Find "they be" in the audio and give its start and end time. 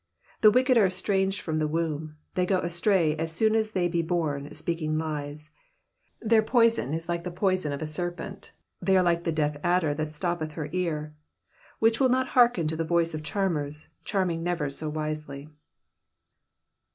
3.69-4.01